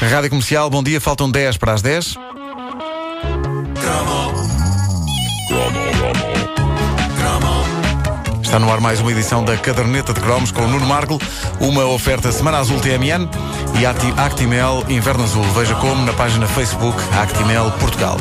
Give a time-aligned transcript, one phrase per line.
[0.00, 2.16] Rádio Comercial, bom dia, faltam 10 para as 10.
[8.42, 11.18] Está no ar mais uma edição da Caderneta de Cromos com o Nuno Marco,
[11.60, 13.28] uma oferta Semana Azul TMN
[13.78, 15.44] e Acti- Actimel Inverno Azul.
[15.54, 18.16] Veja como na página Facebook Actimel Portugal.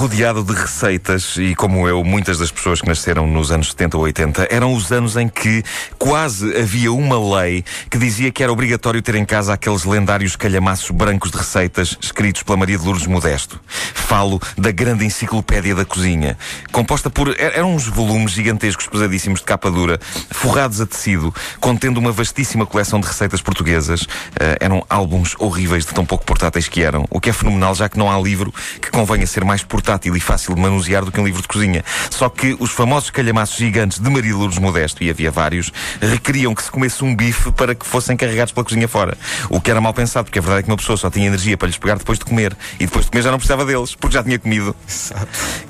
[0.00, 4.02] Rodeado de receitas e, como eu, muitas das pessoas que nasceram nos anos 70 ou
[4.02, 5.64] 80 eram os anos em que
[5.98, 10.90] quase havia uma lei que dizia que era obrigatório ter em casa aqueles lendários calhamaços
[10.90, 13.58] brancos de receitas escritos pela Maria de Lourdes Modesto.
[13.94, 16.36] Falo da grande enciclopédia da cozinha,
[16.70, 17.28] composta por.
[17.30, 19.98] er- eram uns volumes gigantescos, pesadíssimos de capa dura,
[20.30, 24.06] forrados a tecido, contendo uma vastíssima coleção de receitas portuguesas.
[24.38, 27.88] Eh, eram álbuns horríveis de tão pouco portáteis que eram, o que é fenomenal, já
[27.88, 28.52] que não há livro
[28.82, 29.85] que convenha ser mais portátil
[30.16, 31.84] e fácil de manusear do que um livro de cozinha.
[32.10, 36.54] Só que os famosos calhamaços gigantes de Maria de Lourdes Modesto, e havia vários, requeriam
[36.54, 39.16] que se comesse um bife para que fossem carregados pela cozinha fora.
[39.48, 41.56] O que era mal pensado, porque a verdade é que uma pessoa só tinha energia
[41.56, 42.56] para lhes pegar depois de comer.
[42.80, 44.74] E depois de comer já não precisava deles, porque já tinha comido.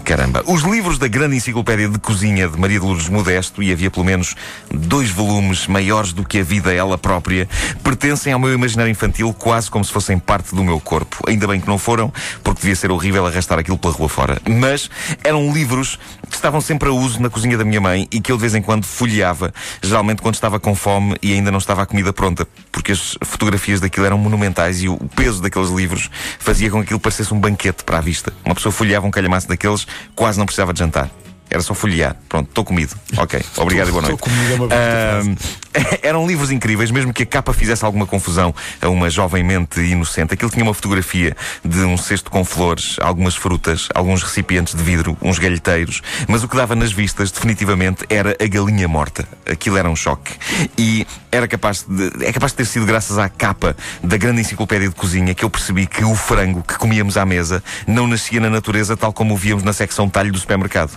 [0.06, 0.44] Caramba.
[0.46, 4.06] Os livros da grande enciclopédia de cozinha de Maria de Lourdes Modesto, e havia pelo
[4.06, 4.36] menos
[4.70, 7.48] dois volumes maiores do que a vida ela própria,
[7.82, 11.24] pertencem ao meu imaginário infantil quase como se fossem parte do meu corpo.
[11.26, 12.12] Ainda bem que não foram,
[12.44, 14.40] porque devia ser horrível arrastar aquilo pela rua fora.
[14.48, 14.88] Mas
[15.24, 15.98] eram livros
[16.30, 18.54] que estavam sempre a uso na cozinha da minha mãe e que eu de vez
[18.54, 22.46] em quando folheava, geralmente quando estava com fome e ainda não estava a comida pronta,
[22.70, 27.00] porque as fotografias daquilo eram monumentais e o peso daqueles livros fazia com que aquilo
[27.00, 28.32] parecesse um banquete para a vista.
[28.44, 29.84] Uma pessoa folheava um calhamaço daqueles,
[30.14, 31.10] quase não precisava de jantar.
[31.48, 32.16] Era só folhear.
[32.28, 32.94] Pronto, estou comido.
[33.16, 34.20] Ok, obrigado e boa noite.
[34.20, 35.36] Comido, é uma Ahm,
[36.02, 40.34] eram livros incríveis, mesmo que a capa fizesse alguma confusão a uma jovem mente inocente.
[40.34, 45.16] Aquilo tinha uma fotografia de um cesto com flores, algumas frutas, alguns recipientes de vidro,
[45.22, 49.26] uns galheteiros, mas o que dava nas vistas, definitivamente, era a galinha morta.
[49.48, 50.32] Aquilo era um choque.
[50.76, 54.88] E era capaz de, é capaz de ter sido graças à capa da grande enciclopédia
[54.88, 58.48] de cozinha que eu percebi que o frango que comíamos à mesa não nascia na
[58.48, 60.92] natureza tal como o víamos na secção talho do supermercado.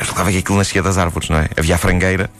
[0.00, 1.48] Eu que aquilo nascia das árvores, não é?
[1.58, 2.30] Havia a frangueira,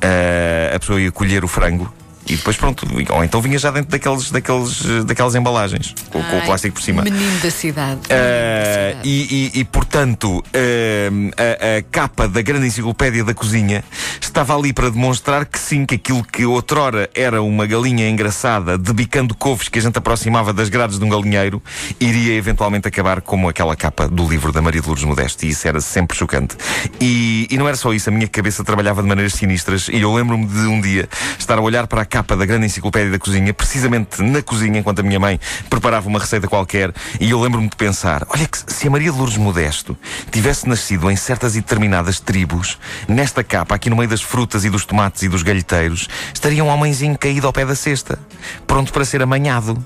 [0.00, 1.88] eh, a pessoa ia colher o frango
[2.28, 6.40] e depois pronto, ou então vinha já dentro daqueles, daqueles, daquelas embalagens, com, com o
[6.40, 7.02] Ai, plástico por cima.
[7.02, 8.00] Menino da cidade.
[8.08, 9.08] Eh, Menino da cidade.
[9.08, 13.84] e, e- e, portanto, eh, a, a capa da grande enciclopédia da cozinha
[14.20, 19.34] estava ali para demonstrar que sim, que aquilo que outrora era uma galinha engraçada debicando
[19.34, 21.62] couves que a gente aproximava das grades de um galinheiro,
[22.00, 25.44] iria eventualmente acabar como aquela capa do livro da Maria de Lourdes Modesto.
[25.46, 26.56] E isso era sempre chocante.
[27.00, 29.88] E, e não era só isso, a minha cabeça trabalhava de maneiras sinistras.
[29.88, 31.08] E eu lembro-me de um dia
[31.38, 35.00] estar a olhar para a capa da grande enciclopédia da cozinha, precisamente na cozinha, enquanto
[35.00, 35.38] a minha mãe
[35.68, 36.90] preparava uma receita qualquer.
[37.20, 39.94] E eu lembro-me de pensar: olha, que se a Maria de Lourdes Modesto
[40.30, 44.70] tivesse nascido em certas e determinadas tribos, nesta capa, aqui no meio das frutas e
[44.70, 48.18] dos tomates e dos galheteiros, estaria um homenzinho caído ao pé da cesta,
[48.66, 49.76] pronto para ser amanhado.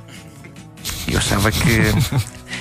[1.09, 1.83] Eu achava que.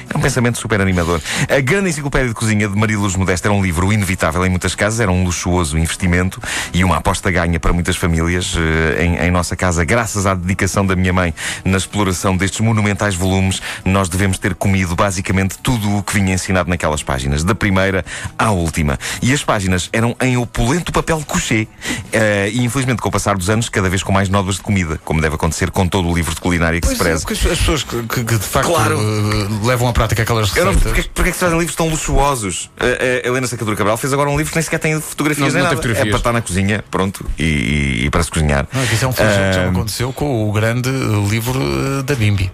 [0.10, 1.22] Era um pensamento super animador.
[1.48, 4.74] A grande enciclopédia de cozinha de Maria Luz Modesta era um livro inevitável em muitas
[4.74, 6.42] casas, era um luxuoso investimento
[6.74, 9.86] e uma aposta ganha para muitas famílias eh, em, em nossa casa.
[9.86, 11.34] Graças à dedicação da minha mãe
[11.64, 16.70] na exploração destes monumentais volumes, nós devemos ter comido basicamente tudo o que vinha ensinado
[16.70, 18.04] naquelas páginas, da primeira
[18.38, 18.98] à última.
[19.22, 21.68] E as páginas eram em opulento papel couché.
[22.12, 25.00] Eh, e infelizmente, com o passar dos anos, cada vez com mais nódoas de comida,
[25.06, 27.26] como deve acontecer com todo o livro de culinária que se Pois é, preze.
[27.26, 29.00] porque as as pessoas que, que- que de facto Claro.
[29.00, 30.94] eh, levam à prática aquelas Eu não, receitas.
[30.94, 32.70] porque, porque é que se fazem livros tão luxuosos?
[32.80, 32.86] A,
[33.26, 35.64] a Helena Sacadura Cabral fez agora um livro que nem sequer tem fotografias Não- nem
[35.64, 35.82] não nada.
[35.82, 36.10] tem É fotografias.
[36.12, 38.66] para estar na cozinha, pronto, e, e- para se cozinhar.
[38.72, 41.60] Não, isso é um flagelo que já aconteceu com o grande eh, livro
[42.00, 42.50] eh, da Bimbi.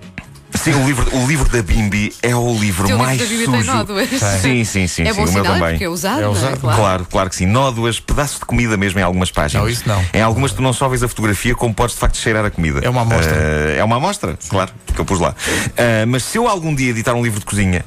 [0.66, 3.46] Sim, o livro, o livro da Bimbi é o livro teu livro mais da Bimbi
[3.46, 3.58] sujo.
[3.58, 4.10] tem nódoas.
[4.42, 5.70] Sim, sim, sim, é sim, bom o meu sinal também.
[5.70, 6.58] porque é usado, É não usado.
[6.60, 6.78] Claro.
[6.80, 7.46] Claro, claro que sim.
[7.46, 9.64] Nódoas, pedaços de comida mesmo em algumas páginas.
[9.64, 10.04] Não, isso não.
[10.12, 12.80] Em algumas tu não só vês a fotografia, como podes de facto cheirar a comida.
[12.82, 13.36] É uma amostra.
[13.36, 15.36] Eh, é uma amostra, claro, que eu pus lá.
[15.78, 17.86] Eh, mas se eu algum dia editar um livro de cozinha,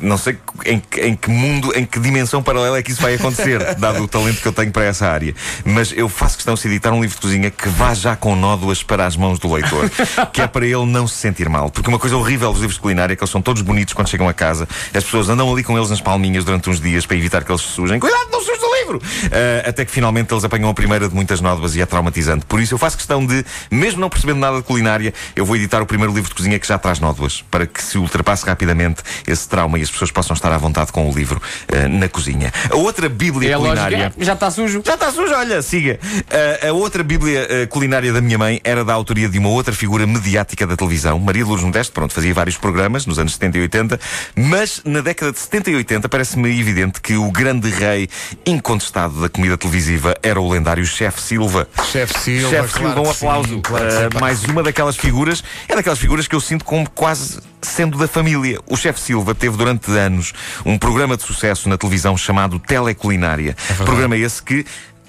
[0.00, 0.36] não sei
[0.66, 4.02] em, que- em que mundo, em que dimensão paralela é que isso vai acontecer, dado
[4.02, 5.34] o talento que eu tenho para essa área.
[5.64, 8.82] Mas eu faço questão de editar um livro de cozinha que vá já com nódoas
[8.82, 9.90] para as mãos do leitor,
[10.32, 11.70] que é para ele não se sentir mal.
[11.70, 14.08] Porque uma coisa horrível dos livros de culinária é que eles são todos bonitos quando
[14.08, 17.16] chegam a casa, as pessoas andam ali com eles nas palminhas durante uns dias para
[17.16, 17.98] evitar que eles se sujem.
[17.98, 19.02] Cuidado, não suje o livro!
[19.32, 22.44] Ah, até que finalmente eles apanham a primeira de muitas nódoas e é traumatizante.
[22.46, 25.80] Por isso eu faço questão de, mesmo não percebendo nada de culinária, eu vou editar
[25.82, 29.48] o primeiro livro de cozinha que já traz nódoas, para que se ultrapasse rapidamente esse
[29.48, 32.52] trauma calma e as pessoas possam estar à vontade com o livro uh, na cozinha.
[32.70, 33.98] A outra Bíblia É culinária.
[33.98, 34.82] lógico, é, já está sujo.
[34.84, 35.98] Já está sujo, olha, siga.
[36.02, 39.72] Uh, a outra Bíblia uh, culinária da minha mãe era da autoria de uma outra
[39.74, 41.92] figura mediática da televisão, Maria Lourdes Modesto.
[41.92, 44.00] Pronto, fazia vários programas nos anos 70 e 80,
[44.36, 48.08] mas na década de 70 e 80 parece-me evidente que o grande rei
[48.44, 51.68] incontestado da comida televisiva era o lendário Chef Silva.
[51.90, 53.60] Chefe Silva, Chefe claro Silva, um que sim, aplauso.
[53.62, 53.96] claro sim.
[54.16, 58.08] Uh, mais uma daquelas figuras, é daquelas figuras que eu sinto como quase sendo da
[58.08, 58.58] família.
[58.66, 60.32] O Chefe Silva teve durante anos
[60.66, 63.56] um programa de sucesso na televisão chamado Teleculinária.
[63.58, 63.84] verdade.
[63.84, 64.64] programa esse que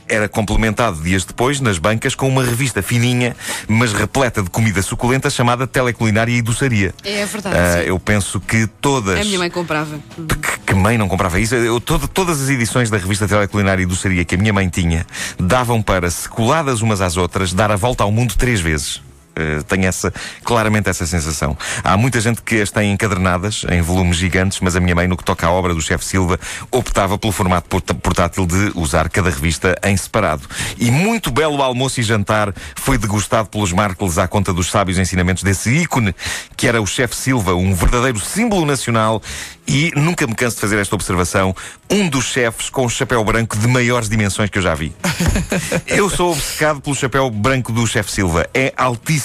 [0.07, 3.35] era complementado dias depois nas bancas com uma revista fininha,
[3.67, 6.93] mas repleta de comida suculenta chamada Teleculinária e Doçaria.
[7.05, 7.87] É verdade, sim.
[7.87, 9.19] eu penso que todas.
[9.19, 9.97] A minha mãe comprava.
[10.17, 11.55] Que, que mãe não comprava isso?
[11.55, 15.07] Eu, todo- todas as edições da revista Teleculinária e Doçaria que a minha mãe tinha
[15.39, 19.01] davam para, se coladas umas às outras, dar a volta ao mundo três vezes.
[19.35, 20.13] Eh, tenho essa,
[20.43, 21.57] claramente essa sensação.
[21.83, 25.17] Há muita gente que as tem encadernadas em volumes gigantes, mas a minha mãe, no
[25.17, 26.39] que toca à obra do chefe Silva,
[26.71, 30.43] optava pelo formato portátil de usar cada revista em separado.
[30.77, 35.41] E muito belo almoço e jantar foi degustado pelos Markles à conta dos sábios ensinamentos
[35.41, 36.13] desse ícone,
[36.55, 39.21] que era o chefe Silva, um verdadeiro símbolo nacional
[39.67, 41.55] e nunca me canso de fazer esta observação,
[41.89, 44.93] um dos chefes com o chapéu branco de maiores dimensões que eu já vi.
[45.87, 48.47] Eu sou obcecado pelo chapéu branco do chefe Silva.
[48.53, 49.22] É altíssimo.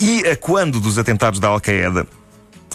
[0.00, 2.06] E a quando dos atentados da Al-Qaeda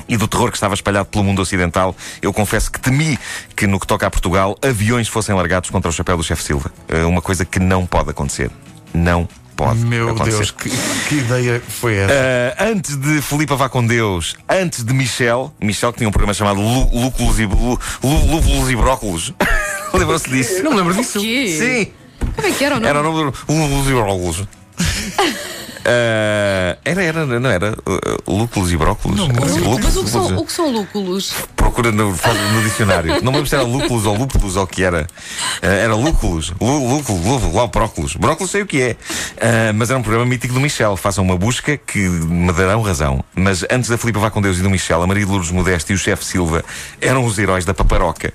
[0.08, 3.18] e do terror que estava espalhado pelo mundo ocidental, eu confesso que temi
[3.56, 6.72] que, no que toca a Portugal, aviões fossem largados contra o chapéu do chefe Silva.
[6.88, 8.50] É uma coisa que não pode acontecer.
[8.94, 10.38] Não pode Meu acontecer.
[10.38, 10.70] Deus, que,
[11.08, 12.14] que ideia foi essa?
[12.14, 16.34] Uh, antes de Filipe Vá com Deus, antes de Michel, Michel que tinha um programa
[16.34, 19.34] chamado Lú- Lúculos e, Lú- Lú- Lúpulos e Brócolos.
[19.94, 20.64] Lembram-se disso?
[20.64, 21.20] Não me lembro disso.
[21.20, 21.92] Sim,
[22.36, 22.90] Como é que era o nome?
[22.90, 24.44] era o nome do Lúpulos e Brócolos.
[25.82, 27.72] Uh, era, era, não era?
[27.72, 29.18] Uh, lúculos e brócolos?
[29.18, 29.28] Não.
[29.28, 31.34] Lúculos, Mas o que, são, o que são lúculos?
[31.72, 33.14] Procura no, no dicionário.
[33.24, 35.08] Não me lembro se era lúculos ou lúpulos ou o que era.
[35.64, 36.54] Uh, era lúculos.
[36.60, 38.16] Lú- Lúculo, lúculo, lá brócolos.
[38.18, 38.92] Brócolos sei o que é.
[38.92, 40.98] Uh, mas era um programa mítico do Michel.
[40.98, 43.24] Façam uma busca que me darão razão.
[43.34, 45.94] Mas antes da Filipe Vá com Deus e do Michel, a Maria de Lourdes Modesto
[45.94, 46.62] e o chefe Silva
[47.00, 48.34] eram os heróis da paparoca.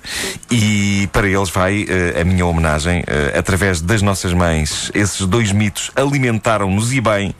[0.49, 3.03] E para eles vai uh, a minha homenagem.
[3.37, 7.35] Através das nossas mães, esses dois mitos alimentaram-nos e bem.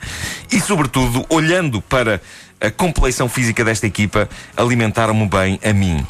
[0.51, 2.21] E, sobretudo, olhando para
[2.59, 6.06] a compleição física desta equipa, alimentaram-me bem a mim.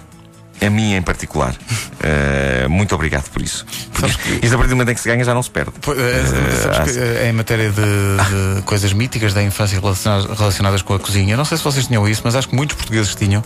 [0.60, 1.54] A mim em particular.
[1.54, 3.66] Uh, muito obrigado por isso.
[3.94, 5.72] Porque isto a partir do momento em que se ganha já não se perde.
[5.80, 5.92] Que,
[7.00, 7.76] eh, em matéria de,
[8.56, 12.08] de coisas míticas da infância relacionadas, relacionadas com a cozinha, não sei se vocês tinham
[12.08, 13.44] isso, mas acho que muitos portugueses tinham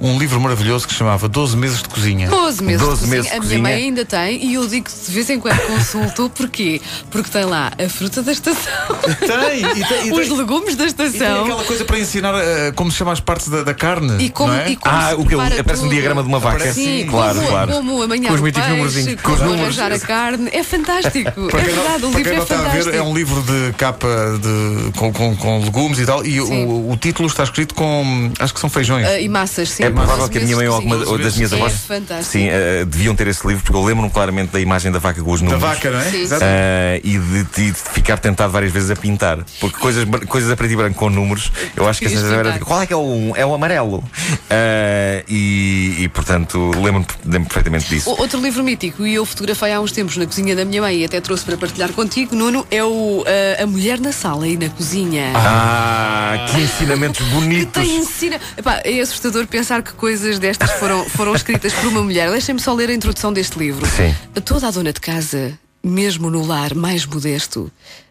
[0.00, 2.28] um livro maravilhoso que se chamava 12 Meses de Cozinha.
[2.28, 3.16] 12 meses 12 de cozinha.
[3.16, 3.58] meses de a cozinha.
[3.62, 6.30] minha mãe ainda tem e eu digo de vez em quando consulto.
[6.34, 6.80] Porquê?
[7.10, 8.72] Porque tem lá a fruta da estação,
[9.18, 12.34] Tem, e tem, e os tem, legumes da e tem estação aquela coisa para ensinar
[12.36, 14.22] eh, como se chama as partes da, da carne.
[14.24, 14.70] e como, não é?
[14.70, 15.34] e como Ah, se o que?
[15.34, 16.56] Aparece um diagrama de uma vaca.
[16.56, 17.72] Aparece, Sim, claro, como, claro.
[17.72, 18.76] como amanhã Com os míticos como
[19.22, 19.78] Com os números.
[19.78, 20.50] a carne.
[20.52, 21.16] É fantástico.
[21.18, 22.84] É quem não- verdade, o livro é não a fantástico.
[22.84, 24.06] ver, é um livro de capa
[24.40, 28.30] de, com, com, com legumes e tal, e o, o título está escrito com.
[28.38, 29.06] Acho que são feijões.
[29.06, 29.85] Ah, e massas, sim.
[29.86, 32.30] É provável que a minha mãe ou, alguma, ou das minhas É avós fantástico.
[32.32, 35.30] sim, eh, deviam ter esse livro, porque eu lembro-me claramente da imagem da vaca com
[35.32, 35.62] os da números.
[35.62, 36.10] vaca, não é?
[36.10, 36.22] Sim.
[36.22, 36.42] Exato.
[36.44, 39.38] Eh, e de, de- de ficar tentado várias vezes a pintar.
[39.60, 42.44] Porque coisas, coisas a preto e branco com números, eu acho que a sensação era
[42.44, 42.58] pintar.
[42.58, 44.02] de, qual é que é o, é o amarelo?
[44.50, 48.10] Eh, e, e, portanto, lembro-me lembro perfeitamente disso.
[48.10, 50.96] O- Outro livro mítico, e eu fotografei há uns tempos na cozinha da minha mãe
[50.98, 54.56] e até trouxe para partilhar contigo, Nuno, é o ah, A Mulher na Sala e
[54.56, 55.32] na Cozinha.
[55.34, 57.82] Ah, que ensinamentos Que bonitos!
[57.82, 58.40] tem ensina.
[58.56, 62.30] Epá, é assustador pensar que coisas destas foram, foram escritas por uma mulher.
[62.30, 63.84] Deixem-me só ler a introdução deste livro.
[63.86, 64.14] Sim.
[64.44, 67.70] Toda a dona de casa, mesmo no lar mais modesto,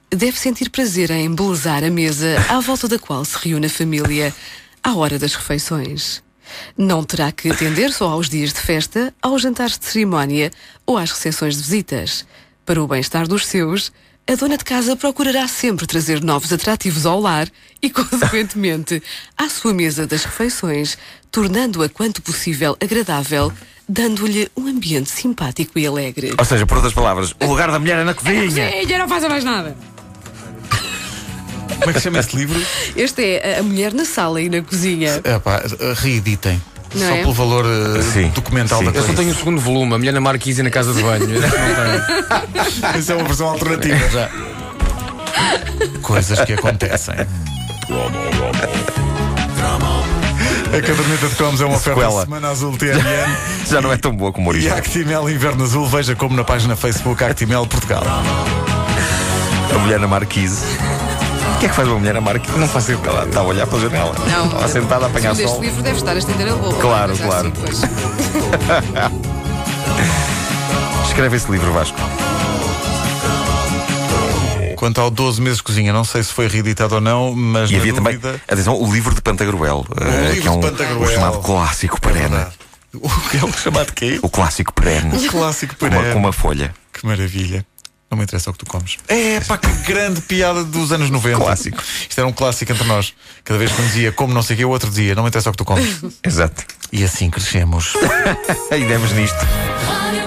[0.10, 4.34] deve sentir prazer em embelezar a mesa à volta da qual se reúne a família
[4.84, 6.24] à hora das refeições.
[6.78, 10.52] Não terá que atender só aos dias de festa, aos jantares de cerimónia
[10.86, 12.26] ou às recepções de visitas.
[12.66, 13.92] Para o bem-estar dos seus,
[14.28, 17.48] a dona de casa procurará sempre trazer novos atrativos ao lar
[17.82, 19.02] e, consequentemente,
[19.38, 20.98] à sua mesa das refeições,
[21.32, 23.52] tornando-a quanto possível agradável,
[23.88, 26.34] dando-lhe um ambiente simpático e alegre.
[26.38, 28.72] Ou seja, por outras palavras, o lugar da mulher é na cozinha.
[28.72, 29.78] Sim, não faça mais nada.
[31.80, 32.60] Como é que se chama esse livro?
[32.96, 35.20] Este é a- a mulher na sala e na cozinha.
[35.24, 35.62] É pá,
[35.98, 36.60] reeditem.
[36.94, 37.22] Não Só é?
[37.22, 38.86] pelo valor eh, Sim, documental sim.
[38.86, 39.22] da Eu só coisa.
[39.22, 41.28] tenho o segundo volume, a mulher na marquise e na casa de banho.
[42.98, 44.30] Isso é uma versão alternativa já.
[46.02, 47.16] Coisas que acontecem.
[50.68, 52.22] A caderneta de cromos é uma oferta Sequela.
[52.24, 53.36] Semana Azul TMN
[53.70, 54.78] Já não é tão boa como o e original.
[54.78, 55.88] Actimel Inverno Azul.
[55.88, 58.04] Veja como na página Facebook Actimel Portugal.
[59.74, 60.66] A mulher na marquise.
[61.56, 62.58] O que é que faz uma mulher a Marquise?
[62.58, 63.00] Não ideia.
[63.06, 64.14] Ela está a olhar pela janela.
[64.30, 64.46] Não.
[64.48, 65.46] Está sentada a apanhar sol.
[65.46, 66.82] este livro deve estar a estender a roupa.
[66.82, 67.54] Claro, mas claro.
[67.70, 67.88] assim.
[71.08, 71.98] Escreve esse livro, Vasco.
[74.76, 77.78] Quanto ao 12 meses de cozinha, não sei se foi reeditado ou não, mas E
[77.78, 81.02] havia dúvida, também, atenção, o livro de Pantagruel, eh, livro que é um, de Pantagruel.
[81.02, 82.30] o chamado clássico É perene.
[82.36, 82.56] verdade.
[82.94, 84.20] O que é o chamado quê?
[84.22, 85.16] O clássico perene.
[85.16, 86.14] O clássico Com uma, perene.
[86.14, 86.74] com uma folha.
[86.94, 87.66] Que maravilha.
[88.10, 88.98] Não me interessa o que tu comes.
[89.08, 91.38] É, pá, que grande piada dos anos 90.
[91.38, 91.84] Clássico.
[92.08, 93.14] Isto era um clássico entre nós.
[93.44, 95.30] Cada vez que um dizia como não sei o que, o outro dizia, não me
[95.30, 96.02] interessa o que tu comes.
[96.24, 96.64] Exato.
[96.92, 97.94] e assim crescemos.
[98.72, 99.38] E demos nisto.
[99.88, 100.25] Rádio